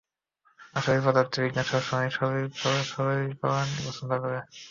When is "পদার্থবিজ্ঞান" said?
1.05-1.65